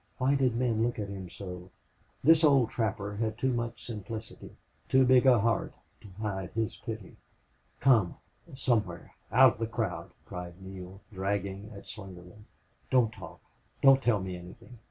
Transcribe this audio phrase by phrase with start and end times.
[0.17, 1.69] Why did men look at him so?
[2.23, 4.57] This old trapper had too much simplicity,
[4.89, 7.17] too big a heart, to hide his pity.
[7.79, 8.17] "Come!
[8.55, 12.45] Somewhere out of the crowd!" cried Neale, dragging at Slingerland.
[12.89, 13.41] "Don't talk.
[13.83, 14.79] Don't tell me anything.